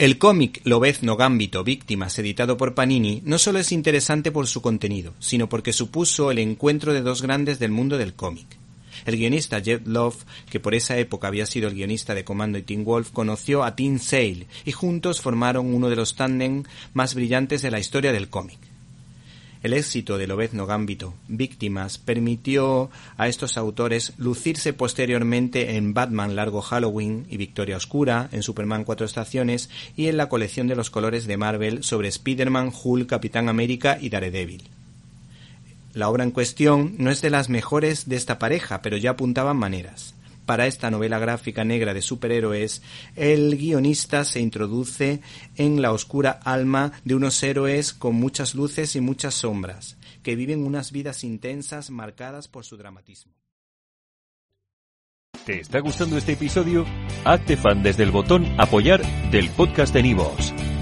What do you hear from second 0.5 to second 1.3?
Lobezno